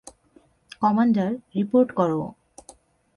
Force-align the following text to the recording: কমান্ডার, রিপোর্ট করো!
কমান্ডার, 0.81 1.29
রিপোর্ট 1.55 1.89
করো! 1.91 2.21